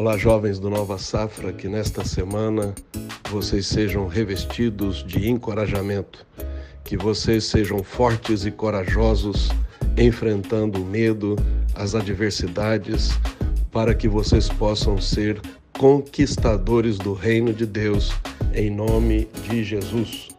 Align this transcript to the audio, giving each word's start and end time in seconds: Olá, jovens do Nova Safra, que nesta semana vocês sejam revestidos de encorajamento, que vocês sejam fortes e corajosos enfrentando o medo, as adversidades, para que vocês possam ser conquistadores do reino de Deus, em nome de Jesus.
Olá, 0.00 0.16
jovens 0.16 0.58
do 0.58 0.70
Nova 0.70 0.96
Safra, 0.96 1.52
que 1.52 1.68
nesta 1.68 2.06
semana 2.06 2.74
vocês 3.30 3.66
sejam 3.66 4.06
revestidos 4.06 5.04
de 5.04 5.28
encorajamento, 5.28 6.26
que 6.82 6.96
vocês 6.96 7.44
sejam 7.44 7.82
fortes 7.82 8.46
e 8.46 8.50
corajosos 8.50 9.50
enfrentando 9.98 10.80
o 10.80 10.86
medo, 10.86 11.36
as 11.74 11.94
adversidades, 11.94 13.10
para 13.70 13.94
que 13.94 14.08
vocês 14.08 14.48
possam 14.48 14.98
ser 14.98 15.38
conquistadores 15.78 16.96
do 16.96 17.12
reino 17.12 17.52
de 17.52 17.66
Deus, 17.66 18.10
em 18.54 18.70
nome 18.70 19.28
de 19.50 19.62
Jesus. 19.62 20.30